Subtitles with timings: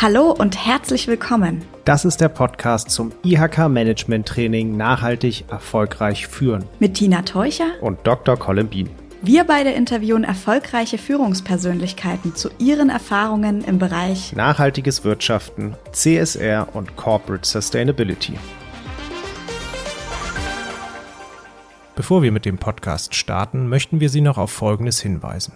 [0.00, 1.64] Hallo und herzlich willkommen.
[1.84, 6.64] Das ist der Podcast zum IHK Management Training Nachhaltig erfolgreich führen.
[6.80, 8.36] Mit Tina Teucher und Dr.
[8.36, 8.90] Colin Bean.
[9.24, 17.48] Wir beide interviewen erfolgreiche Führungspersönlichkeiten zu ihren Erfahrungen im Bereich nachhaltiges Wirtschaften, CSR und Corporate
[17.48, 18.34] Sustainability.
[21.94, 25.52] Bevor wir mit dem Podcast starten, möchten wir Sie noch auf Folgendes hinweisen.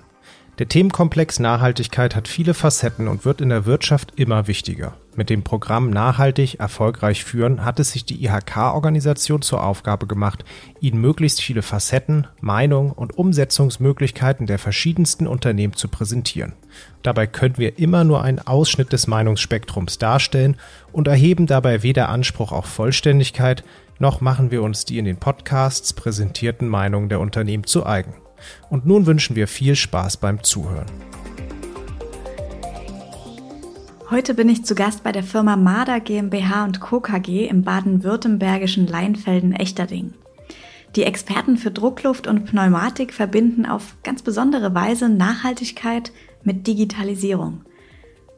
[0.59, 4.95] Der Themenkomplex Nachhaltigkeit hat viele Facetten und wird in der Wirtschaft immer wichtiger.
[5.15, 10.47] Mit dem Programm Nachhaltig erfolgreich führen hat es sich die IHK-Organisation zur Aufgabe gemacht,
[10.81, 16.55] Ihnen möglichst viele Facetten, Meinungen und Umsetzungsmöglichkeiten der verschiedensten Unternehmen zu präsentieren.
[17.03, 20.57] Dabei können wir immer nur einen Ausschnitt des Meinungsspektrums darstellen
[20.91, 23.63] und erheben dabei weder Anspruch auf Vollständigkeit,
[23.99, 28.15] noch machen wir uns die in den Podcasts präsentierten Meinungen der Unternehmen zu eigen.
[28.71, 30.87] Und nun wünschen wir viel Spaß beim Zuhören.
[34.09, 37.01] Heute bin ich zu Gast bei der Firma Marder GmbH und Co.
[37.01, 40.15] KG im baden-württembergischen Leinfelden-Echterding.
[40.95, 46.13] Die Experten für Druckluft und Pneumatik verbinden auf ganz besondere Weise Nachhaltigkeit
[46.45, 47.63] mit Digitalisierung.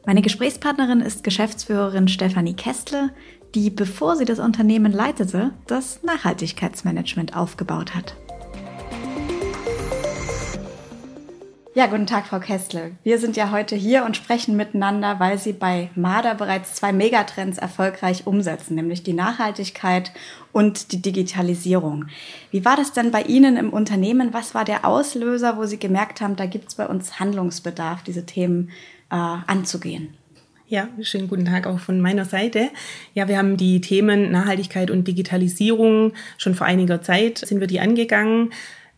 [0.05, 3.11] Meine Gesprächspartnerin ist Geschäftsführerin Stefanie Kestle,
[3.53, 8.15] die, bevor sie das Unternehmen leitete, das Nachhaltigkeitsmanagement aufgebaut hat.
[11.79, 12.91] Ja, guten Tag, Frau Kestle.
[13.05, 17.57] Wir sind ja heute hier und sprechen miteinander, weil Sie bei MADA bereits zwei Megatrends
[17.57, 20.11] erfolgreich umsetzen, nämlich die Nachhaltigkeit
[20.51, 22.07] und die Digitalisierung.
[22.51, 24.33] Wie war das denn bei Ihnen im Unternehmen?
[24.33, 28.25] Was war der Auslöser, wo Sie gemerkt haben, da gibt es bei uns Handlungsbedarf, diese
[28.25, 28.71] Themen
[29.09, 30.15] äh, anzugehen?
[30.67, 32.71] Ja, schönen guten Tag auch von meiner Seite.
[33.13, 37.79] Ja, wir haben die Themen Nachhaltigkeit und Digitalisierung schon vor einiger Zeit sind wir die
[37.79, 38.51] angegangen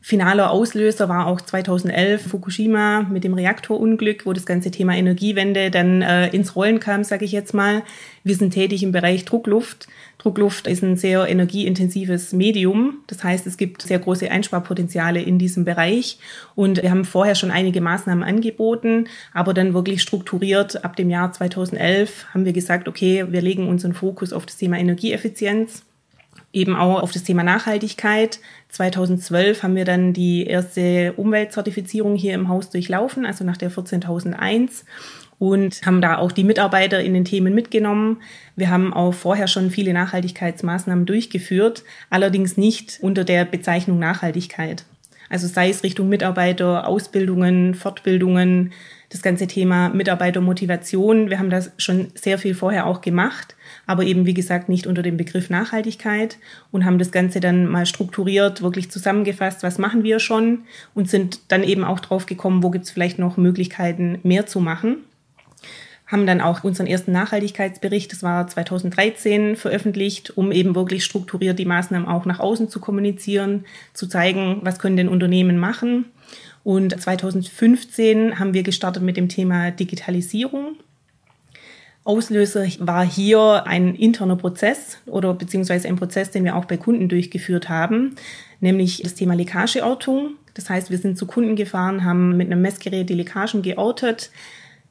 [0.04, 6.02] Finaler Auslöser war auch 2011 Fukushima mit dem Reaktorunglück, wo das ganze Thema Energiewende dann
[6.02, 7.84] äh, ins Rollen kam, sage ich jetzt mal.
[8.24, 9.88] Wir sind tätig im Bereich Druckluft.
[10.18, 12.98] Druckluft ist ein sehr energieintensives Medium.
[13.06, 16.18] Das heißt, es gibt sehr große Einsparpotenziale in diesem Bereich.
[16.56, 21.32] Und wir haben vorher schon einige Maßnahmen angeboten, aber dann wirklich strukturiert ab dem Jahr
[21.32, 25.84] 2011 haben wir gesagt, okay, wir legen unseren Fokus auf das Thema Energieeffizienz
[26.54, 28.40] eben auch auf das Thema Nachhaltigkeit.
[28.70, 34.84] 2012 haben wir dann die erste Umweltzertifizierung hier im Haus durchlaufen, also nach der 14.001
[35.42, 38.22] und haben da auch die Mitarbeiter in den Themen mitgenommen.
[38.56, 44.86] Wir haben auch vorher schon viele Nachhaltigkeitsmaßnahmen durchgeführt, allerdings nicht unter der Bezeichnung Nachhaltigkeit.
[45.32, 48.74] Also sei es Richtung Mitarbeiter, Ausbildungen, Fortbildungen,
[49.08, 51.30] das ganze Thema Mitarbeitermotivation.
[51.30, 53.56] Wir haben das schon sehr viel vorher auch gemacht,
[53.88, 56.38] aber eben wie gesagt nicht unter dem Begriff Nachhaltigkeit
[56.72, 61.40] und haben das Ganze dann mal strukturiert, wirklich zusammengefasst, was machen wir schon und sind
[61.48, 64.98] dann eben auch drauf gekommen, wo gibt es vielleicht noch Möglichkeiten, mehr zu machen
[66.12, 71.66] haben dann auch unseren ersten Nachhaltigkeitsbericht, das war 2013, veröffentlicht, um eben wirklich strukturiert die
[71.66, 76.06] Maßnahmen auch nach außen zu kommunizieren, zu zeigen, was können denn Unternehmen machen.
[76.64, 80.76] Und 2015 haben wir gestartet mit dem Thema Digitalisierung.
[82.04, 87.10] Auslöser war hier ein interner Prozess oder beziehungsweise ein Prozess, den wir auch bei Kunden
[87.10, 88.16] durchgeführt haben,
[88.60, 90.32] nämlich das Thema Leckageortung.
[90.56, 94.32] Das heißt, wir sind zu Kunden gefahren, haben mit einem Messgerät die Leckagen geortet.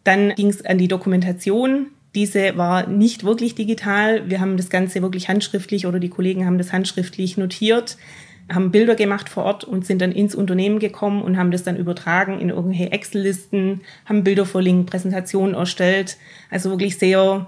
[0.04, 1.86] Dann ging es an die Dokumentation.
[2.14, 4.28] Diese war nicht wirklich digital.
[4.28, 7.96] Wir haben das Ganze wirklich handschriftlich oder die Kollegen haben das handschriftlich notiert
[8.52, 11.76] haben Bilder gemacht vor Ort und sind dann ins Unternehmen gekommen und haben das dann
[11.76, 16.16] übertragen in irgendwelche Excel-Listen, haben Bilder verlinkt, Präsentationen erstellt.
[16.50, 17.46] Also wirklich sehr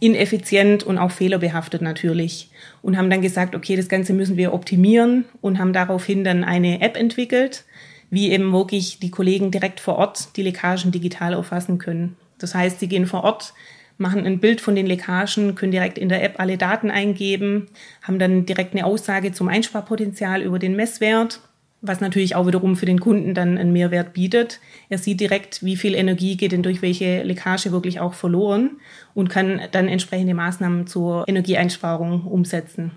[0.00, 2.50] ineffizient und auch fehlerbehaftet natürlich.
[2.82, 6.80] Und haben dann gesagt, okay, das Ganze müssen wir optimieren und haben daraufhin dann eine
[6.80, 7.64] App entwickelt,
[8.10, 12.16] wie eben wirklich die Kollegen direkt vor Ort die Leckagen digital erfassen können.
[12.38, 13.54] Das heißt, sie gehen vor Ort,
[13.98, 17.66] machen ein Bild von den Leckagen, können direkt in der App alle Daten eingeben,
[18.02, 21.40] haben dann direkt eine Aussage zum Einsparpotenzial über den Messwert,
[21.82, 24.60] was natürlich auch wiederum für den Kunden dann einen Mehrwert bietet.
[24.88, 28.78] Er sieht direkt, wie viel Energie geht denn durch welche Leckage wirklich auch verloren
[29.14, 32.92] und kann dann entsprechende Maßnahmen zur Energieeinsparung umsetzen.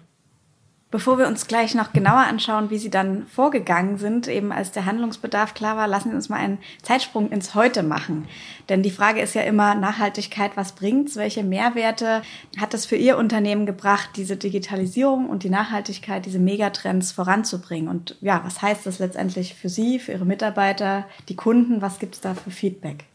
[0.94, 4.86] Bevor wir uns gleich noch genauer anschauen, wie Sie dann vorgegangen sind, eben als der
[4.86, 8.28] Handlungsbedarf klar war, lassen Sie uns mal einen Zeitsprung ins Heute machen.
[8.69, 11.16] Denn die Frage ist ja immer Nachhaltigkeit, was bringt's?
[11.16, 12.22] Welche Mehrwerte
[12.60, 17.89] hat es für Ihr Unternehmen gebracht, diese Digitalisierung und die Nachhaltigkeit, diese Megatrends voranzubringen?
[17.89, 21.81] Und ja, was heißt das letztendlich für Sie, für Ihre Mitarbeiter, die Kunden?
[21.81, 23.06] Was gibt's da für Feedback?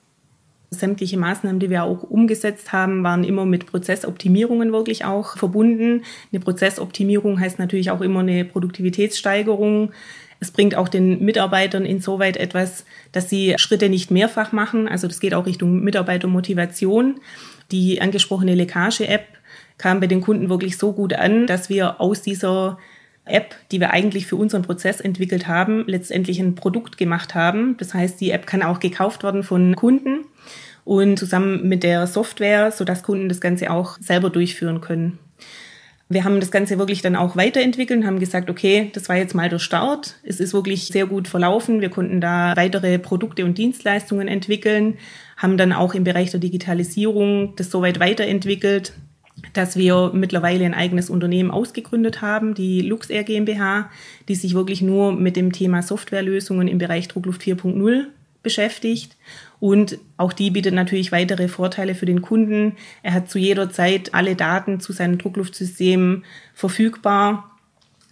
[0.71, 6.03] Sämtliche Maßnahmen, die wir auch umgesetzt haben, waren immer mit Prozessoptimierungen wirklich auch verbunden.
[6.31, 9.93] Eine Prozessoptimierung heißt natürlich auch immer eine Produktivitätssteigerung.
[10.41, 14.89] Es bringt auch den Mitarbeitern insoweit etwas, dass sie Schritte nicht mehrfach machen.
[14.89, 17.21] Also das geht auch Richtung Mitarbeitermotivation.
[17.73, 19.27] Die angesprochene Leckage-App
[19.79, 22.79] kam bei den Kunden wirklich so gut an, dass wir aus dieser
[23.31, 27.77] App, die wir eigentlich für unseren Prozess entwickelt haben, letztendlich ein Produkt gemacht haben.
[27.79, 30.25] Das heißt, die App kann auch gekauft werden von Kunden
[30.85, 35.19] und zusammen mit der Software, sodass Kunden das Ganze auch selber durchführen können.
[36.11, 39.35] Wir haben das Ganze wirklich dann auch weiterentwickelt und haben gesagt, okay, das war jetzt
[39.35, 40.17] mal der Start.
[40.23, 41.83] Es ist wirklich sehr gut verlaufen.
[41.83, 44.97] Wir konnten da weitere Produkte und Dienstleistungen entwickeln,
[45.37, 48.95] haben dann auch im Bereich der Digitalisierung das soweit weiterentwickelt,
[49.53, 53.91] dass wir mittlerweile ein eigenes Unternehmen ausgegründet haben, die LuxAir GmbH,
[54.29, 58.07] die sich wirklich nur mit dem Thema Softwarelösungen im Bereich Druckluft 4.0
[58.43, 59.17] beschäftigt.
[59.61, 62.77] Und auch die bietet natürlich weitere Vorteile für den Kunden.
[63.03, 66.25] Er hat zu jeder Zeit alle Daten zu seinem Druckluftsystem
[66.55, 67.58] verfügbar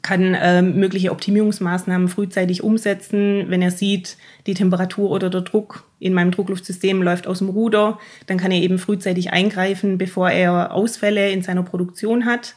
[0.06, 3.46] kann äh, mögliche Optimierungsmaßnahmen frühzeitig umsetzen.
[3.48, 4.16] Wenn er sieht,
[4.46, 7.98] die Temperatur oder der Druck in meinem Druckluftsystem läuft aus dem Ruder,
[8.28, 12.54] dann kann er eben frühzeitig eingreifen, bevor er Ausfälle in seiner Produktion hat.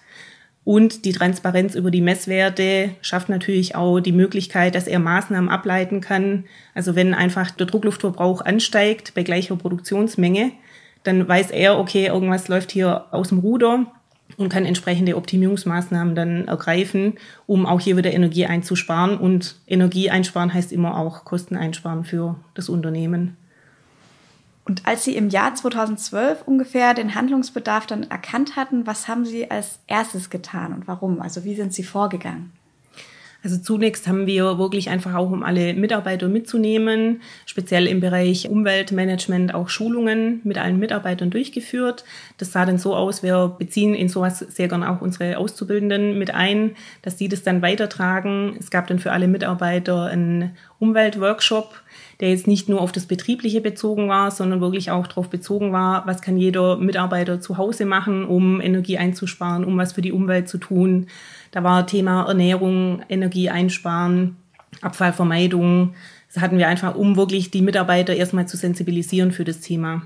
[0.63, 6.01] Und die Transparenz über die Messwerte schafft natürlich auch die Möglichkeit, dass er Maßnahmen ableiten
[6.01, 6.46] kann.
[6.75, 10.51] Also wenn einfach der Druckluftverbrauch ansteigt bei gleicher Produktionsmenge,
[11.01, 13.88] dann weiß er, okay, irgendwas läuft hier aus dem Ruder
[14.39, 17.15] und kann entsprechende Optimierungsmaßnahmen dann ergreifen,
[17.45, 19.18] um auch hier wieder Energie einzusparen.
[19.18, 23.36] Und Energie einsparen heißt immer auch Kosten einsparen für das Unternehmen.
[24.63, 29.51] Und als Sie im Jahr 2012 ungefähr den Handlungsbedarf dann erkannt hatten, was haben Sie
[29.51, 31.21] als erstes getan und warum?
[31.21, 32.53] Also wie sind Sie vorgegangen?
[33.41, 39.53] Also zunächst haben wir wirklich einfach auch, um alle Mitarbeiter mitzunehmen, speziell im Bereich Umweltmanagement
[39.53, 42.03] auch Schulungen mit allen Mitarbeitern durchgeführt.
[42.38, 46.33] Das sah dann so aus, wir beziehen in sowas sehr gern auch unsere Auszubildenden mit
[46.33, 48.57] ein, dass sie das dann weitertragen.
[48.59, 51.81] Es gab dann für alle Mitarbeiter einen Umweltworkshop,
[52.19, 56.06] der jetzt nicht nur auf das Betriebliche bezogen war, sondern wirklich auch darauf bezogen war,
[56.06, 60.50] was kann jeder Mitarbeiter zu Hause machen, um Energie einzusparen, um was für die Umwelt
[60.50, 61.07] zu tun.
[61.51, 64.38] Da war Thema Ernährung, Energie einsparen,
[64.81, 65.96] Abfallvermeidung.
[66.31, 70.04] Das hatten wir einfach, um wirklich die Mitarbeiter erstmal zu sensibilisieren für das Thema.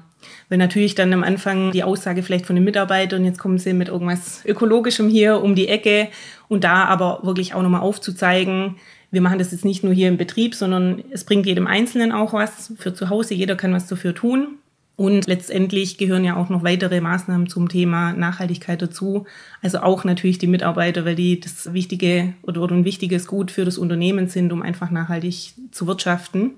[0.48, 3.90] Wenn natürlich dann am Anfang die Aussage vielleicht von den Mitarbeitern, jetzt kommen sie mit
[3.90, 6.08] irgendwas Ökologischem hier um die Ecke
[6.48, 8.76] und da aber wirklich auch nochmal aufzuzeigen,
[9.12, 12.34] wir machen das jetzt nicht nur hier im Betrieb, sondern es bringt jedem Einzelnen auch
[12.34, 13.36] was für zu Hause.
[13.36, 14.58] Jeder kann was dafür tun.
[14.96, 19.26] Und letztendlich gehören ja auch noch weitere Maßnahmen zum Thema Nachhaltigkeit dazu.
[19.62, 23.80] Also auch natürlich die Mitarbeiter, weil die das wichtige oder, ein wichtiges Gut für das
[23.80, 26.52] Unternehmen sind, um einfach nachhaltig zu wirtschaften.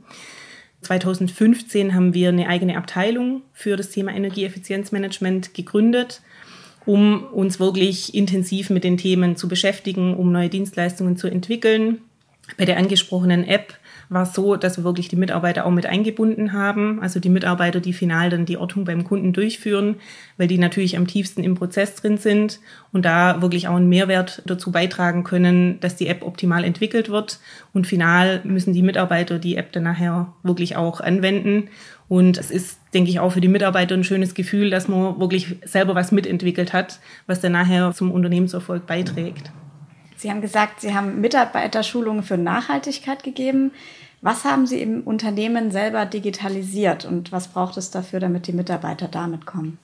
[0.82, 6.22] 2015 haben wir eine eigene Abteilung für das Thema Energieeffizienzmanagement gegründet,
[6.86, 12.00] um uns wirklich intensiv mit den Themen zu beschäftigen, um neue Dienstleistungen zu entwickeln.
[12.58, 13.80] Bei der angesprochenen App
[14.10, 17.02] war es so, dass wir wirklich die Mitarbeiter auch mit eingebunden haben.
[17.02, 19.96] Also die Mitarbeiter, die final dann die Ortung beim Kunden durchführen,
[20.38, 22.60] weil die natürlich am tiefsten im Prozess drin sind
[22.92, 27.40] und da wirklich auch einen Mehrwert dazu beitragen können, dass die App optimal entwickelt wird.
[27.74, 31.70] Und final müssen die Mitarbeiter die App dann nachher wirklich auch anwenden.
[32.08, 35.58] Und es ist, denke ich, auch für die Mitarbeiter ein schönes Gefühl, dass man wirklich
[35.66, 39.52] selber was mitentwickelt hat, was dann nachher zum Unternehmenserfolg beiträgt.
[40.18, 43.72] Sie haben gesagt, Sie haben Mitarbeiterschulungen für Nachhaltigkeit gegeben.
[44.22, 49.08] Was haben Sie im Unternehmen selber digitalisiert und was braucht es dafür, damit die Mitarbeiter
[49.08, 49.78] damit kommen?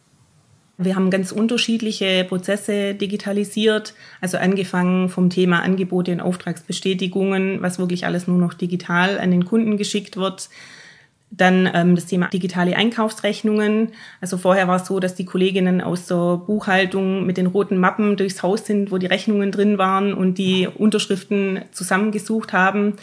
[0.83, 8.07] Wir haben ganz unterschiedliche Prozesse digitalisiert, also angefangen vom Thema Angebote und Auftragsbestätigungen, was wirklich
[8.07, 10.49] alles nur noch digital an den Kunden geschickt wird,
[11.31, 13.93] dann ähm, das Thema digitale Einkaufsrechnungen.
[14.19, 18.17] Also vorher war es so, dass die Kolleginnen aus der Buchhaltung mit den roten Mappen
[18.17, 22.97] durchs Haus sind, wo die Rechnungen drin waren und die Unterschriften zusammengesucht haben.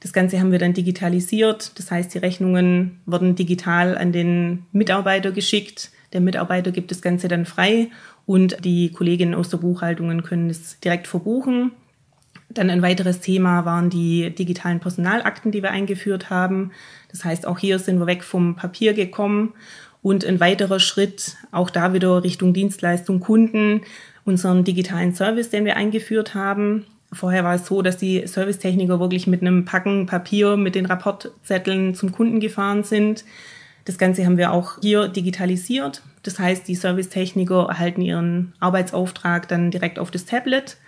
[0.00, 1.78] Das Ganze haben wir dann digitalisiert.
[1.78, 5.90] Das heißt, die Rechnungen wurden digital an den Mitarbeiter geschickt.
[6.14, 7.90] Der Mitarbeiter gibt das Ganze dann frei
[8.24, 11.72] und die Kolleginnen aus der Buchhaltung können es direkt verbuchen.
[12.50, 16.70] Dann ein weiteres Thema waren die digitalen Personalakten, die wir eingeführt haben.
[17.14, 19.54] Das heißt, auch hier sind wir weg vom Papier gekommen.
[20.02, 23.82] Und ein weiterer Schritt, auch da wieder Richtung Dienstleistung Kunden,
[24.24, 26.84] unseren digitalen Service, den wir eingeführt haben.
[27.12, 31.94] Vorher war es so, dass die Servicetechniker wirklich mit einem Packen Papier mit den Rapportzetteln
[31.94, 33.24] zum Kunden gefahren sind.
[33.84, 36.02] Das Ganze haben wir auch hier digitalisiert.
[36.24, 40.78] Das heißt, die Servicetechniker erhalten ihren Arbeitsauftrag dann direkt auf das Tablet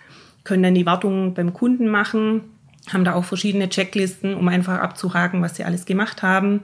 [0.47, 2.41] können dann die Wartung beim Kunden machen,
[2.91, 6.61] haben da auch verschiedene Checklisten, um einfach abzuhaken, was sie alles gemacht haben,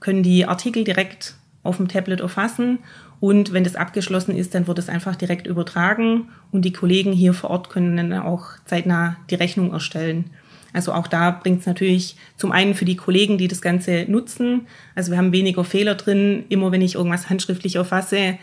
[0.00, 2.78] können die Artikel direkt auf dem Tablet erfassen
[3.20, 7.32] und wenn das abgeschlossen ist, dann wird es einfach direkt übertragen und die Kollegen hier
[7.32, 10.30] vor Ort können dann auch zeitnah die Rechnung erstellen.
[10.72, 14.66] Also auch da bringt es natürlich zum einen für die Kollegen, die das Ganze nutzen.
[14.94, 16.44] Also wir haben weniger Fehler drin.
[16.50, 18.38] Immer wenn ich irgendwas handschriftlich erfasse,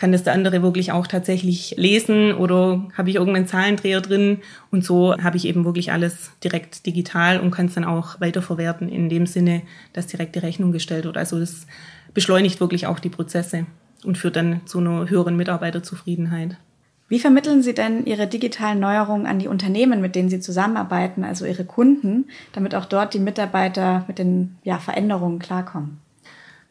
[0.00, 4.38] kann das der andere wirklich auch tatsächlich lesen oder habe ich irgendeinen Zahlendreher drin.
[4.70, 8.88] Und so habe ich eben wirklich alles direkt digital und kann es dann auch weiterverwerten
[8.88, 9.60] in dem Sinne,
[9.92, 11.18] dass direkt die Rechnung gestellt wird.
[11.18, 11.66] Also das
[12.14, 13.66] beschleunigt wirklich auch die Prozesse
[14.02, 16.56] und führt dann zu einer höheren Mitarbeiterzufriedenheit.
[17.08, 21.44] Wie vermitteln Sie denn Ihre digitalen Neuerungen an die Unternehmen, mit denen Sie zusammenarbeiten, also
[21.44, 25.98] Ihre Kunden, damit auch dort die Mitarbeiter mit den ja, Veränderungen klarkommen?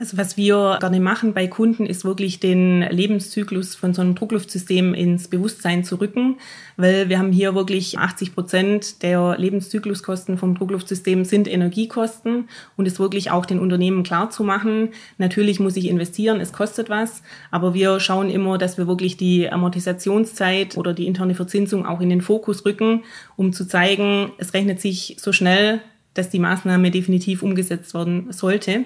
[0.01, 4.93] Also was wir gerne machen bei Kunden ist wirklich den Lebenszyklus von so einem Druckluftsystem
[4.93, 6.37] ins Bewusstsein zu rücken,
[6.77, 12.97] weil wir haben hier wirklich 80 Prozent der Lebenszykluskosten vom Druckluftsystem sind Energiekosten und es
[12.97, 14.91] wirklich auch den Unternehmen klar zu machen.
[15.17, 19.51] Natürlich muss ich investieren, es kostet was, aber wir schauen immer, dass wir wirklich die
[19.51, 23.03] Amortisationszeit oder die interne Verzinsung auch in den Fokus rücken,
[23.35, 25.81] um zu zeigen, es rechnet sich so schnell,
[26.13, 28.85] dass die Maßnahme definitiv umgesetzt werden sollte.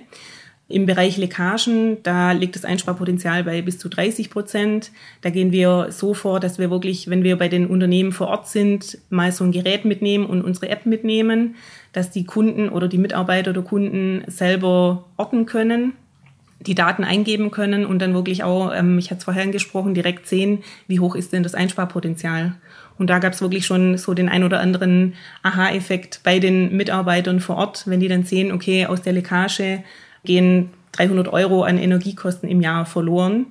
[0.74, 4.92] Im Bereich Leckagen, da liegt das Einsparpotenzial bei bis zu 30 Prozent.
[5.22, 8.48] Da gehen wir so vor, dass wir wirklich, wenn wir bei den Unternehmen vor Ort
[8.48, 11.54] sind, mal so ein Gerät mitnehmen und unsere App mitnehmen,
[11.92, 15.94] dass die Kunden oder die Mitarbeiter oder Kunden selber orten können,
[16.60, 20.28] die Daten eingeben können und dann wirklich auch, ähm, ich hatte es vorher angesprochen, direkt
[20.28, 22.56] sehen, wie hoch ist denn das Einsparpotenzial.
[22.98, 25.14] Und da gab es wirklich schon so den ein oder anderen
[25.44, 29.84] Aha-Effekt bei den Mitarbeitern vor Ort, wenn die dann sehen, okay, aus der Leckage
[30.24, 33.48] gehen 300 Euro an Energiekosten im Jahr verloren.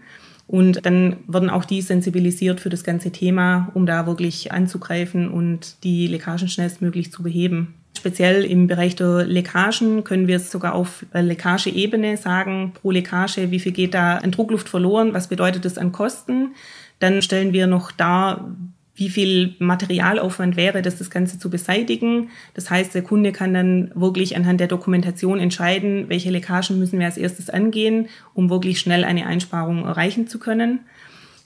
[0.46, 5.82] Und dann werden auch die sensibilisiert für das ganze Thema, um da wirklich anzugreifen und
[5.84, 7.74] die Leckagen schnellstmöglich zu beheben.
[7.96, 13.60] Speziell im Bereich der Leckagen können wir es sogar auf Leckageebene sagen, pro Leckage, wie
[13.60, 16.54] viel geht da an Druckluft verloren, was bedeutet das an Kosten.
[16.98, 18.50] Dann stellen wir noch dar,
[18.94, 22.28] wie viel Materialaufwand wäre das, das Ganze zu beseitigen.
[22.54, 27.06] Das heißt, der Kunde kann dann wirklich anhand der Dokumentation entscheiden, welche Leckagen müssen wir
[27.06, 30.80] als erstes angehen, um wirklich schnell eine Einsparung erreichen zu können.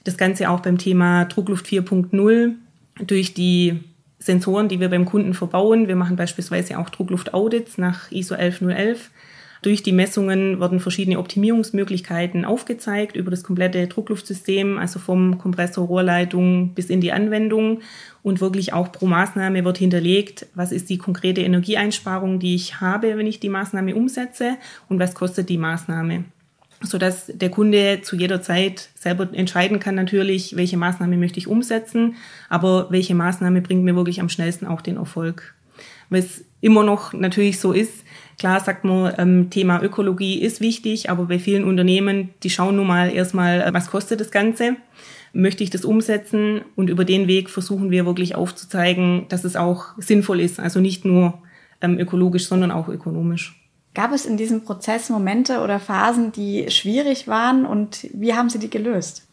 [0.03, 2.55] Das Ganze auch beim Thema Druckluft 4.0
[3.07, 3.81] durch die
[4.19, 5.87] Sensoren, die wir beim Kunden verbauen.
[5.87, 9.11] Wir machen beispielsweise auch Druckluft-Audits nach ISO 11011
[9.63, 16.75] durch die Messungen werden verschiedene Optimierungsmöglichkeiten aufgezeigt über das komplette Druckluftsystem, also vom Kompressor, Rohrleitung
[16.75, 17.81] bis in die Anwendung.
[18.23, 23.17] Und wirklich auch pro Maßnahme wird hinterlegt, was ist die konkrete Energieeinsparung, die ich habe,
[23.17, 24.57] wenn ich die Maßnahme umsetze
[24.89, 26.25] und was kostet die Maßnahme
[26.83, 32.17] sodass der Kunde zu jeder Zeit selber entscheiden kann natürlich, welche Maßnahme möchte ich umsetzen,
[32.49, 35.55] aber welche Maßnahme bringt mir wirklich am schnellsten auch den Erfolg.
[36.11, 38.05] Weil es immer noch natürlich so ist,
[38.39, 42.87] Klar sagt man, ähm, Thema Ökologie ist wichtig, aber bei vielen Unternehmen, die schauen nun
[42.87, 44.77] mal erstmal, äh, was kostet das Ganze?
[45.33, 46.61] Möchte ich das umsetzen?
[46.75, 50.61] Und über den Weg versuchen wir wirklich aufzuzeigen, dass es auch sinnvoll ist.
[50.61, 51.39] Also nicht nur
[51.81, 53.59] ähm, ökologisch, sondern auch ökonomisch.
[53.95, 58.59] Gab es in diesem Prozess Momente oder Phasen, die schwierig waren und wie haben Sie
[58.59, 59.26] die gelöst?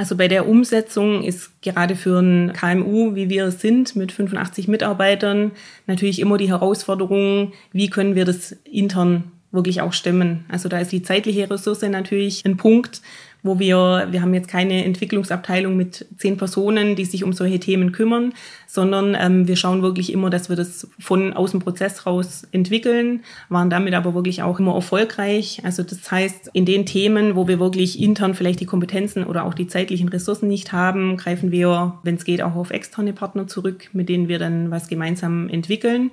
[0.00, 5.50] Also bei der Umsetzung ist gerade für ein KMU, wie wir sind, mit 85 Mitarbeitern,
[5.86, 10.46] natürlich immer die Herausforderung, wie können wir das intern wirklich auch stemmen.
[10.48, 13.02] Also da ist die zeitliche Ressource natürlich ein Punkt,
[13.42, 17.92] wo wir, wir haben jetzt keine Entwicklungsabteilung mit zehn Personen, die sich um solche Themen
[17.92, 18.32] kümmern,
[18.66, 23.22] sondern ähm, wir schauen wirklich immer, dass wir das von aus dem Prozess raus entwickeln,
[23.48, 25.60] waren damit aber wirklich auch immer erfolgreich.
[25.64, 29.54] Also das heißt, in den Themen, wo wir wirklich intern vielleicht die Kompetenzen oder auch
[29.54, 33.90] die zeitlichen Ressourcen nicht haben, greifen wir, wenn es geht, auch auf externe Partner zurück,
[33.92, 36.10] mit denen wir dann was gemeinsam entwickeln.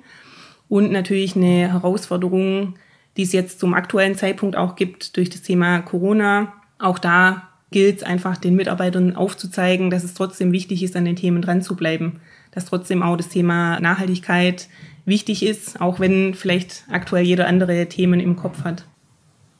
[0.68, 2.74] Und natürlich eine Herausforderung,
[3.16, 7.98] die es jetzt zum aktuellen Zeitpunkt auch gibt durch das Thema Corona, auch da gilt
[7.98, 11.76] es einfach den Mitarbeitern aufzuzeigen, dass es trotzdem wichtig ist, an den Themen dran zu
[11.76, 12.20] bleiben.
[12.52, 14.68] Dass trotzdem auch das Thema Nachhaltigkeit
[15.04, 18.84] wichtig ist, auch wenn vielleicht aktuell jeder andere Themen im Kopf hat.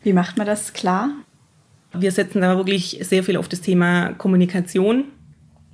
[0.02, 1.10] Wie macht man das klar?
[1.92, 5.04] Wir setzen da wirklich sehr viel auf das Thema Kommunikation.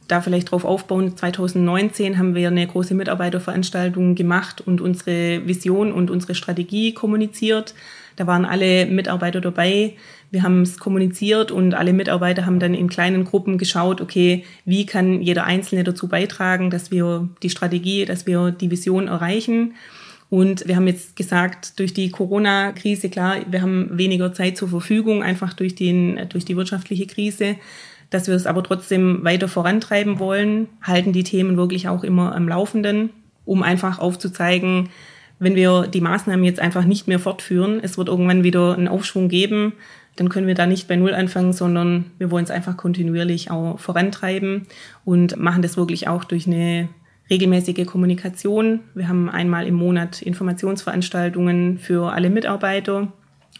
[0.09, 6.11] Da vielleicht drauf aufbauen, 2019 haben wir eine große Mitarbeiterveranstaltung gemacht und unsere Vision und
[6.11, 7.75] unsere Strategie kommuniziert.
[8.17, 9.95] Da waren alle Mitarbeiter dabei.
[10.35, 14.85] Wir haben es kommuniziert und alle Mitarbeiter haben dann in kleinen Gruppen geschaut, okay, wie
[14.85, 19.75] kann jeder Einzelne dazu beitragen, dass wir die Strategie, dass wir die Vision erreichen.
[20.31, 25.23] Und wir haben jetzt gesagt, durch die Corona-Krise, klar, wir haben weniger Zeit zur Verfügung,
[25.23, 27.55] einfach durch, den, durch die wirtschaftliche Krise,
[28.11, 32.49] dass wir es aber trotzdem weiter vorantreiben wollen, halten die Themen wirklich auch immer am
[32.49, 33.11] Laufenden,
[33.45, 34.89] um einfach aufzuzeigen,
[35.39, 39.29] wenn wir die Maßnahmen jetzt einfach nicht mehr fortführen, es wird irgendwann wieder einen Aufschwung
[39.29, 39.75] geben,
[40.17, 43.79] dann können wir da nicht bei Null anfangen, sondern wir wollen es einfach kontinuierlich auch
[43.79, 44.67] vorantreiben
[45.05, 46.89] und machen das wirklich auch durch eine
[47.31, 48.81] regelmäßige Kommunikation.
[48.95, 53.13] Wir haben einmal im Monat Informationsveranstaltungen für alle Mitarbeiter,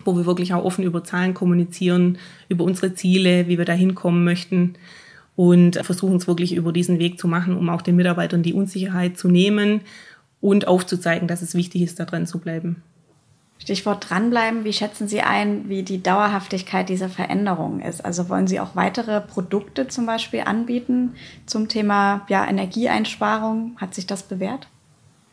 [0.05, 2.19] wo wir wirklich auch offen über Zahlen kommunizieren,
[2.49, 4.75] über unsere Ziele, wie wir da hinkommen möchten
[5.37, 9.19] und versuchen es wirklich über diesen Weg zu machen, um auch den Mitarbeitern die Unsicherheit
[9.19, 9.81] zu nehmen
[10.41, 12.83] und aufzuzeigen, dass es wichtig ist, da dran zu bleiben.
[13.59, 14.65] Stichwort dranbleiben.
[14.65, 18.05] Wie schätzen Sie ein, wie die Dauerhaftigkeit dieser Veränderungen ist?
[18.05, 21.15] Also wollen Sie auch weitere Produkte zum Beispiel anbieten
[21.47, 23.77] zum Thema ja, Energieeinsparung?
[23.81, 24.69] Hat sich das bewährt?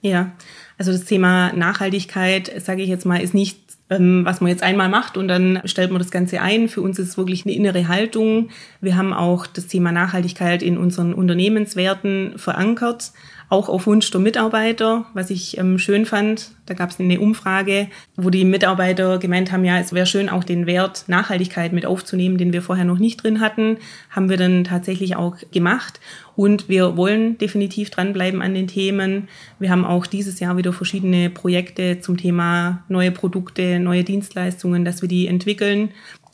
[0.01, 0.31] Ja,
[0.77, 3.59] also das Thema Nachhaltigkeit, sage ich jetzt mal, ist nicht
[3.91, 6.69] ähm, was man jetzt einmal macht und dann stellt man das Ganze ein.
[6.69, 8.49] Für uns ist es wirklich eine innere Haltung.
[8.79, 13.11] Wir haben auch das Thema Nachhaltigkeit in unseren Unternehmenswerten verankert
[13.51, 16.51] auch auf Wunsch der Mitarbeiter, was ich ähm, schön fand.
[16.67, 20.45] Da gab es eine Umfrage, wo die Mitarbeiter gemeint haben, ja, es wäre schön, auch
[20.45, 23.77] den Wert Nachhaltigkeit mit aufzunehmen, den wir vorher noch nicht drin hatten.
[24.11, 25.99] Haben wir dann tatsächlich auch gemacht.
[26.35, 29.29] Und wir wollen definitiv dranbleiben an den Themen.
[29.57, 35.01] Wir haben auch dieses Jahr wieder verschiedene Projekte zum Thema neue Produkte, neue Dienstleistungen, dass
[35.01, 35.89] wir die entwickeln.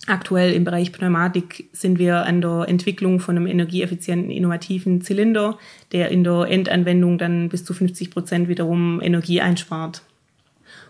[0.07, 5.57] Aktuell im Bereich Pneumatik sind wir an der Entwicklung von einem energieeffizienten, innovativen Zylinder,
[5.91, 10.01] der in der Endanwendung dann bis zu 50 Prozent wiederum Energie einspart.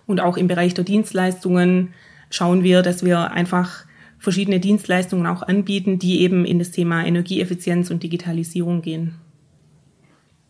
[0.05, 1.93] Und auch im Bereich der Dienstleistungen
[2.29, 3.86] schauen wir, dass wir einfach
[4.19, 9.15] verschiedene Dienstleistungen auch anbieten, die eben in das Thema Energieeffizienz und Digitalisierung gehen.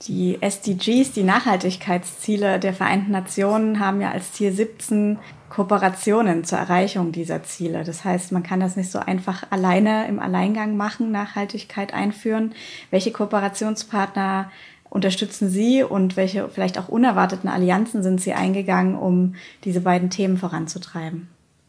[0.04, 5.18] Die SDGs, die Nachhaltigkeitsziele der Vereinten Nationen, haben ja als Ziel 17
[5.50, 7.84] Kooperationen zur Erreichung dieser Ziele.
[7.84, 12.54] Das heißt, man kann das nicht so einfach alleine im Alleingang machen, Nachhaltigkeit einführen.
[12.92, 14.52] Welche Kooperationspartner
[14.90, 19.34] unterstützen Sie und welche vielleicht auch unerwarteten Allianzen sind Sie eingegangen, um
[19.64, 21.28] diese beiden Themen voranzutreiben?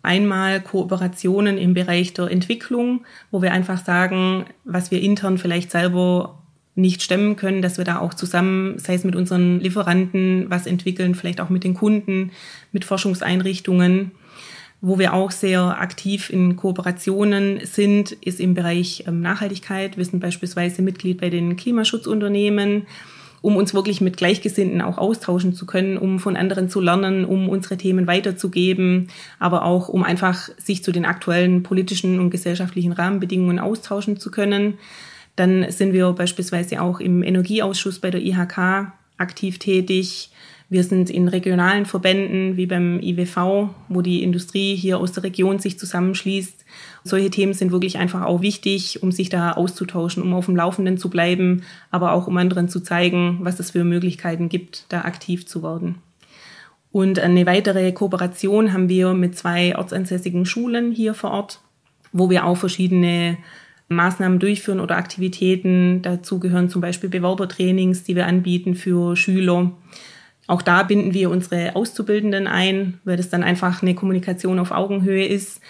[0.08, 6.42] Einmal Kooperationen im Bereich der Entwicklung, wo wir einfach sagen, was wir intern vielleicht selber
[6.74, 11.14] nicht stemmen können, dass wir da auch zusammen, sei es mit unseren Lieferanten, was entwickeln,
[11.14, 12.30] vielleicht auch mit den Kunden,
[12.72, 14.12] mit Forschungseinrichtungen.
[14.80, 19.98] Wo wir auch sehr aktiv in Kooperationen sind, ist im Bereich ähm, Nachhaltigkeit.
[19.98, 22.86] Wir sind beispielsweise Mitglied bei den Klimaschutzunternehmen,
[23.40, 27.48] um uns wirklich mit Gleichgesinnten auch austauschen zu können, um von anderen zu lernen, um
[27.48, 33.58] unsere Themen weiterzugeben, aber auch um einfach sich zu den aktuellen politischen und gesellschaftlichen Rahmenbedingungen
[33.58, 34.78] austauschen zu können.
[35.36, 40.30] Dann sind wir beispielsweise auch im Energieausschuss bei der IHK aktiv tätig.
[40.70, 45.58] Wir sind in regionalen Verbänden wie beim IWV, wo die Industrie hier aus der Region
[45.58, 46.66] sich zusammenschließt.
[47.04, 50.98] Solche Themen sind wirklich einfach auch wichtig, um sich da auszutauschen, um auf dem Laufenden
[50.98, 55.46] zu bleiben, aber auch um anderen zu zeigen, was es für Möglichkeiten gibt, da aktiv
[55.46, 56.02] zu werden.
[56.92, 61.60] Und eine weitere Kooperation haben wir mit zwei ortsansässigen Schulen hier vor Ort,
[62.12, 63.38] wo wir auch verschiedene
[63.88, 66.02] Maßnahmen durchführen oder Aktivitäten.
[66.02, 69.72] Dazu gehören zum Beispiel Bewerbertrainings, die wir anbieten für Schüler.
[70.48, 75.26] Auch da binden wir unsere Auszubildenden ein, weil das dann einfach eine Kommunikation auf Augenhöhe
[75.26, 75.60] ist.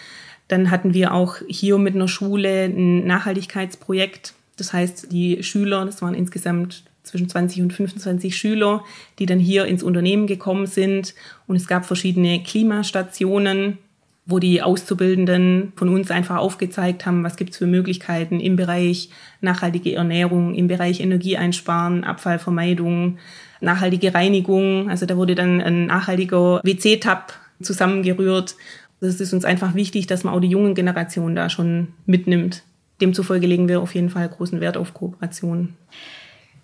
[0.47, 4.35] Dann hatten wir auch hier mit einer Schule ein Nachhaltigkeitsprojekt.
[4.57, 8.85] Das heißt, die Schüler, das waren insgesamt zwischen 20 und 25 Schüler,
[9.19, 11.13] die dann hier ins Unternehmen gekommen sind.
[11.49, 13.79] Und es gab verschiedene Klimastationen,
[14.27, 19.11] wo die Auszubildenden von uns einfach aufgezeigt haben, was gibt's für Möglichkeiten im Bereich
[19.41, 23.19] nachhaltige Ernährung, im Bereich Energieeinsparen, Abfallvermeidung,
[23.61, 24.91] nachhaltige Reinigung.
[24.91, 28.57] Also da wurde dann ein nachhaltiger WC-Tab zusammengerührt.
[29.01, 32.63] Das ist uns einfach wichtig, dass man auch die jungen Generationen da schon mitnimmt.
[33.01, 35.75] Demzufolge legen wir auf jeden Fall großen Wert auf Kooperation.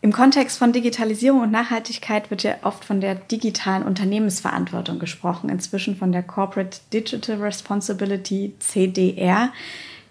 [0.05, 5.97] Im Kontext von Digitalisierung und Nachhaltigkeit wird ja oft von der digitalen Unternehmensverantwortung gesprochen, inzwischen
[5.97, 9.51] von der Corporate Digital Responsibility CDR.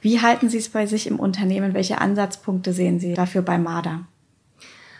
[0.01, 1.75] Wie halten Sie es bei sich im Unternehmen?
[1.75, 4.07] Welche Ansatzpunkte sehen Sie dafür bei MADA?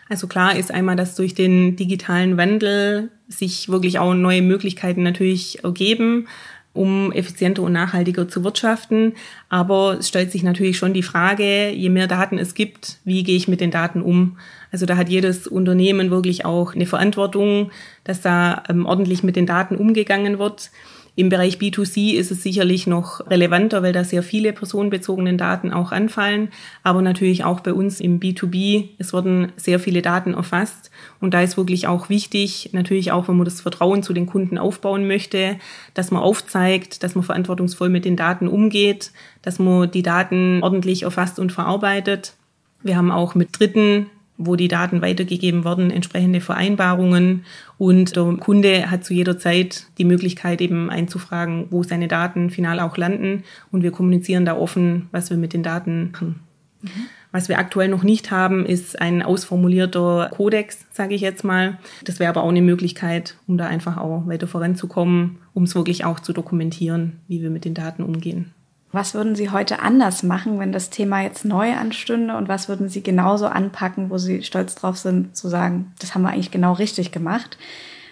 [0.10, 5.64] Also klar ist einmal, dass durch den digitalen Wandel sich wirklich auch neue Möglichkeiten natürlich
[5.64, 6.28] ergeben
[6.74, 9.14] um effizienter und nachhaltiger zu wirtschaften.
[9.48, 13.38] Aber es stellt sich natürlich schon die Frage, je mehr Daten es gibt, wie gehe
[13.38, 14.38] ich mit den Daten um?
[14.72, 17.72] Also da hat jedes Unternehmen wirklich auch eine Verantwortung,
[18.04, 20.72] dass da ähm, ordentlich mit den Daten umgegangen wird.
[21.16, 25.92] Im Bereich B2C ist es sicherlich noch relevanter, weil da sehr viele personenbezogene Daten auch
[25.92, 26.50] anfallen.
[26.82, 30.90] Aber natürlich auch bei uns im B2B, es wurden sehr viele Daten erfasst.
[31.20, 34.58] Und da ist wirklich auch wichtig, natürlich auch, wenn man das Vertrauen zu den Kunden
[34.58, 35.58] aufbauen möchte,
[35.94, 39.12] dass man aufzeigt, dass man verantwortungsvoll mit den Daten umgeht,
[39.44, 42.34] dass man die Daten ordentlich erfasst und verarbeitet.
[42.82, 47.46] Wir haben auch mit Dritten wo die Daten weitergegeben werden, entsprechende Vereinbarungen
[47.84, 52.80] und der Kunde hat zu jeder Zeit die Möglichkeit eben einzufragen, wo seine Daten final
[52.80, 53.44] auch landen
[53.74, 56.40] und wir kommunizieren da offen, was wir mit den Daten machen.
[57.34, 61.78] Was wir aktuell noch nicht haben, ist ein ausformulierter Kodex, sage ich jetzt mal.
[62.06, 66.06] Das wäre aber auch eine Möglichkeit, um da einfach auch weiter voranzukommen, um es wirklich
[66.06, 68.54] auch zu dokumentieren, wie wir mit den Daten umgehen.
[68.94, 72.38] Was würden Sie heute anders machen, wenn das Thema jetzt neu anstünde?
[72.38, 76.22] Und was würden Sie genauso anpacken, wo Sie stolz drauf sind, zu sagen, das haben
[76.22, 77.58] wir eigentlich genau richtig gemacht?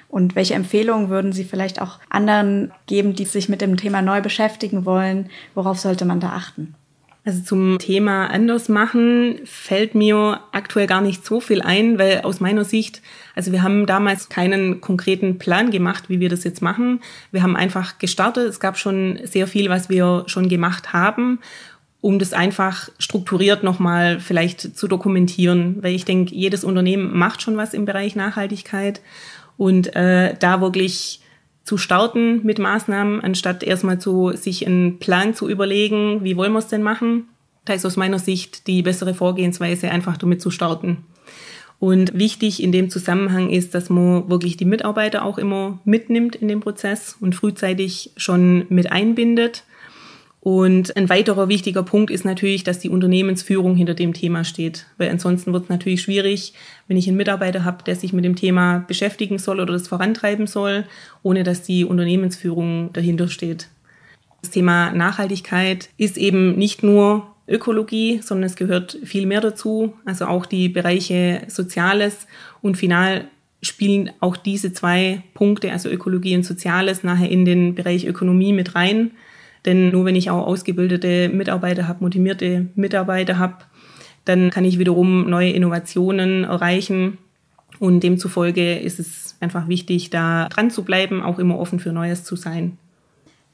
[0.09, 4.21] Und welche Empfehlungen würden Sie vielleicht auch anderen geben, die sich mit dem Thema neu
[4.21, 5.29] beschäftigen wollen?
[5.53, 6.73] Worauf sollte man da achten?
[7.23, 12.39] Also zum Thema anders machen fällt mir aktuell gar nicht so viel ein, weil aus
[12.39, 13.03] meiner Sicht,
[13.35, 16.99] also wir haben damals keinen konkreten Plan gemacht, wie wir das jetzt machen.
[17.31, 18.49] Wir haben einfach gestartet.
[18.49, 21.39] Es gab schon sehr viel, was wir schon gemacht haben,
[22.01, 27.55] um das einfach strukturiert nochmal vielleicht zu dokumentieren, weil ich denke, jedes Unternehmen macht schon
[27.55, 28.99] was im Bereich Nachhaltigkeit
[29.57, 31.21] und äh, da wirklich
[31.63, 36.59] zu starten mit Maßnahmen, anstatt erstmal zu sich einen Plan zu überlegen, wie wollen wir
[36.59, 37.27] es denn machen.
[37.65, 41.05] Da ist aus meiner Sicht die bessere Vorgehensweise, einfach damit zu starten.
[41.79, 46.47] Und wichtig in dem Zusammenhang ist, dass man wirklich die Mitarbeiter auch immer mitnimmt in
[46.47, 49.63] dem Prozess und frühzeitig schon mit einbindet
[50.43, 54.87] und ein weiterer wichtiger Punkt ist natürlich, dass die Unternehmensführung hinter dem Thema steht.
[54.97, 56.53] Weil ansonsten wird es natürlich schwierig,
[56.87, 60.47] wenn ich einen Mitarbeiter habe, der sich mit dem Thema beschäftigen soll oder das vorantreiben
[60.47, 60.85] soll,
[61.21, 63.67] ohne dass die Unternehmensführung dahinter steht.
[64.41, 69.93] Das Thema Nachhaltigkeit ist eben nicht nur Ökologie, sondern es gehört viel mehr dazu.
[70.05, 72.25] Also auch die Bereiche Soziales
[72.63, 73.25] und final
[73.61, 78.73] spielen auch diese zwei Punkte, also Ökologie und Soziales, nachher in den Bereich Ökonomie mit
[78.73, 79.11] rein.
[79.65, 83.57] Denn nur wenn ich auch ausgebildete Mitarbeiter habe, motivierte Mitarbeiter habe,
[84.25, 87.17] dann kann ich wiederum neue Innovationen erreichen.
[87.79, 92.23] Und demzufolge ist es einfach wichtig, da dran zu bleiben, auch immer offen für Neues
[92.23, 92.77] zu sein.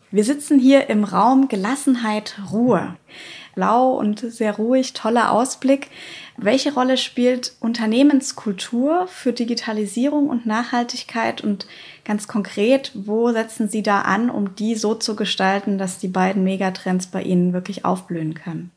[0.10, 2.96] Wir sitzen hier im Raum Gelassenheit, Ruhe.
[3.56, 5.90] Blau und sehr ruhig, toller Ausblick.
[6.40, 11.66] Welche Rolle spielt Unternehmenskultur für Digitalisierung und Nachhaltigkeit und
[12.06, 16.44] ganz konkret, wo setzen Sie da an, um die so zu gestalten, dass die beiden
[16.44, 18.70] Megatrends bei Ihnen wirklich aufblühen können?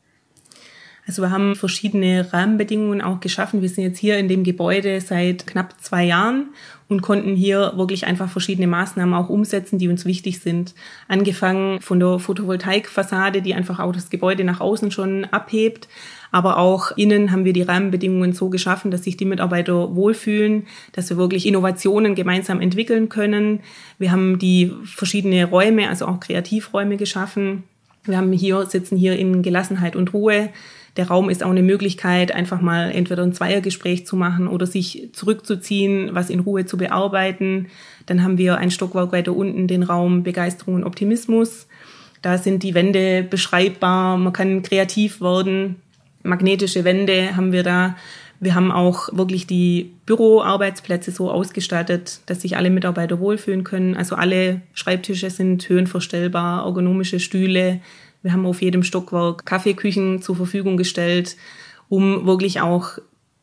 [1.07, 3.63] Also wir haben verschiedene Rahmenbedingungen auch geschaffen.
[3.63, 6.51] Wir sind jetzt hier in dem Gebäude seit knapp zwei Jahren
[6.89, 10.75] und konnten hier wirklich einfach verschiedene Maßnahmen auch umsetzen, die uns wichtig sind.
[11.09, 15.89] Angefangen von der Photovoltaikfassade, die einfach auch das Gebäude nach außen schon abhebt.
[16.33, 21.11] Aber auch innen haben wir die Rahmenbedingungen so geschaffen, dass sich die Mitarbeiter wohlfühlen, dass
[21.11, 23.61] wir wirklich Innovationen gemeinsam entwickeln können.
[23.99, 27.65] Wir haben die verschiedene Räume, also auch Kreativräume geschaffen.
[28.05, 30.51] Wir haben hier, sitzen hier in Gelassenheit und Ruhe.
[30.97, 35.11] Der Raum ist auch eine Möglichkeit, einfach mal entweder ein Zweiergespräch zu machen oder sich
[35.13, 37.69] zurückzuziehen, was in Ruhe zu bearbeiten.
[38.07, 41.69] Dann haben wir ein Stockwerk weiter unten den Raum Begeisterung und Optimismus.
[42.23, 45.77] Da sind die Wände beschreibbar, man kann kreativ werden.
[46.23, 47.97] Magnetische Wände haben wir da.
[48.41, 53.97] Wir haben auch wirklich die Büroarbeitsplätze so ausgestattet, dass sich alle Mitarbeiter wohlfühlen können.
[53.97, 57.81] Also alle Schreibtische sind höhenverstellbar, ergonomische Stühle,
[58.23, 61.37] wir haben auf jedem Stockwerk Kaffeeküchen zur Verfügung gestellt,
[61.89, 62.99] um wirklich auch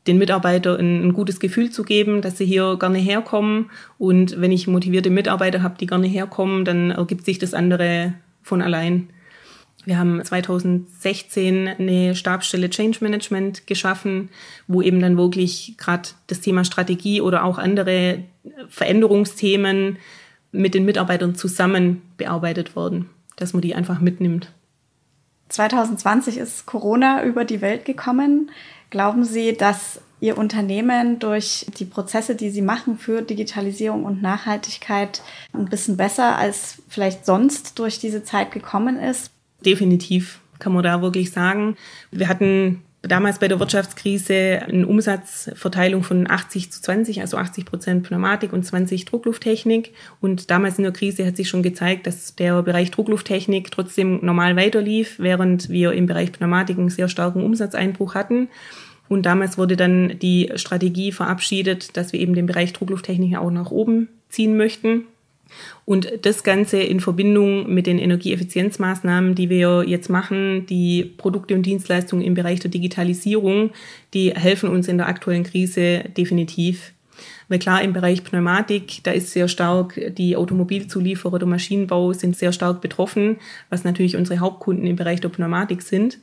[0.05, 3.71] den Mitarbeitern ein, gutes Gefühl zu geben, dass sie hier gerne herkommen.
[3.97, 8.61] Und wenn ich motivierte Mitarbeiter habe, die gerne herkommen, dann ergibt sich das andere von
[8.61, 9.09] allein.
[9.87, 14.27] Wir haben 2016 eine Stabsstelle Change Management geschaffen,
[14.67, 18.25] wo eben dann wirklich gerade das Thema Strategie oder auch andere
[18.67, 19.97] Veränderungsthemen
[20.51, 24.51] mit den Mitarbeitern zusammen bearbeitet wurden, dass man die einfach mitnimmt.
[25.47, 28.51] 2020 ist Corona über die Welt gekommen.
[28.89, 35.21] Glauben Sie, dass Ihr Unternehmen durch die Prozesse, die Sie machen für Digitalisierung und Nachhaltigkeit
[35.53, 39.31] ein bisschen besser als vielleicht sonst durch diese Zeit gekommen ist?
[39.67, 41.75] Definitiv, kann man da wirklich sagen.
[42.09, 48.03] Wir hatten damals bei der Wirtschaftskrise eine Umsatzverteilung von 80 zu 20, also 80 Prozent
[48.03, 49.91] Pneumatik und 20 Drucklufttechnik.
[50.21, 54.55] Und damals in der Krise hat sich schon gezeigt, dass der Bereich Drucklufttechnik trotzdem normal
[54.55, 58.47] weiterlief, während wir im Bereich Pneumatik einen sehr starken Umsatzeinbruch hatten.
[59.09, 63.71] Und damals wurde dann die Strategie verabschiedet, dass wir eben den Bereich Drucklufttechnik auch nach
[63.71, 65.03] oben ziehen möchten.
[65.85, 71.65] Und das Ganze in Verbindung mit den Energieeffizienzmaßnahmen, die wir jetzt machen, die Produkte und
[71.65, 73.71] Dienstleistungen im Bereich der Digitalisierung,
[74.13, 76.93] die helfen uns in der aktuellen Krise definitiv.
[77.47, 82.51] Weil klar, im Bereich Pneumatik, da ist sehr stark die Automobilzulieferer, der Maschinenbau sind sehr
[82.51, 83.37] stark betroffen,
[83.69, 86.19] was natürlich unsere Hauptkunden im Bereich der Pneumatik sind.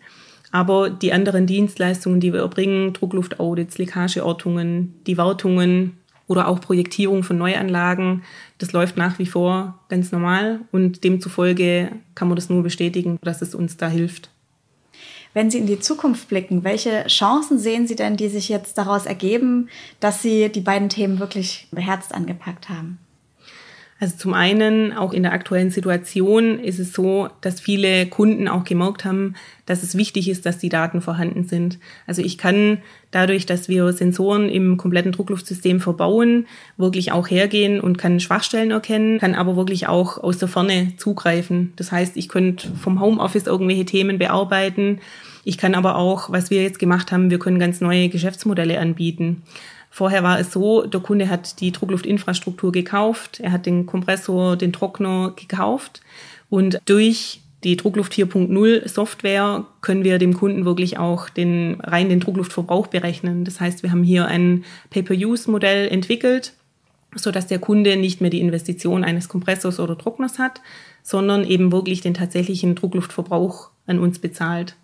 [0.53, 7.39] Aber die anderen Dienstleistungen, die wir erbringen, Druckluftaudits, Leckageortungen, die Wartungen, oder auch Projektierung von
[7.39, 8.23] Neuanlagen.
[8.59, 13.43] Das läuft nach wie vor ganz normal und demzufolge kann man das nur bestätigen, dass
[13.43, 14.31] es uns da hilft.
[15.35, 19.05] Wenn Sie in die Zukunft blicken, welche Chancen sehen Sie denn, die sich jetzt daraus
[19.05, 22.99] ergeben, dass Sie die beiden Themen wirklich beherzt angepackt haben?
[24.01, 28.65] Also zum einen, auch in der aktuellen Situation ist es so, dass viele Kunden auch
[28.65, 29.35] gemerkt haben,
[29.67, 31.79] dass es wichtig ist, dass die Daten vorhanden sind.
[32.07, 32.79] Also ich kann
[33.13, 39.21] dadurch, dass wir Sensoren im kompletten Druckluftsystem verbauen, wirklich auch hergehen und kann Schwachstellen erkennen,
[39.21, 41.73] kann aber wirklich auch aus der Ferne zugreifen.
[41.77, 44.99] Das heißt, ich könnte vom Homeoffice irgendwelche Themen bearbeiten.
[45.45, 49.43] Ich kann aber auch, was wir jetzt gemacht haben, wir können ganz neue Geschäftsmodelle anbieten.
[49.95, 54.73] Vorher war es so, der Kunde hat die Druckluftinfrastruktur gekauft, er hat den Kompressor, den
[54.73, 56.01] Trockner gekauft
[56.51, 62.19] und durch die Druckluft 4.0 Software können wir dem Kunden wirklich auch den, rein den
[62.19, 63.45] Druckluftverbrauch berechnen.
[63.45, 66.55] Das heißt, wir haben hier ein Pay-per-Use-Modell entwickelt,
[67.15, 70.61] so dass der Kunde nicht mehr die Investition eines Kompressors oder Trockners hat,
[71.05, 74.75] sondern eben wirklich den tatsächlichen Druckluftverbrauch an uns bezahlt.